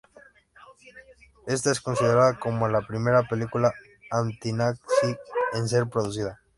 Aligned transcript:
Ésta 1.45 1.71
es 1.71 1.79
considerada 1.79 2.39
como 2.39 2.67
la 2.67 2.81
primera 2.81 3.21
película 3.21 3.71
antinazi 4.09 4.79
en 5.53 5.67
ser 5.67 5.87
producida. 5.89 6.41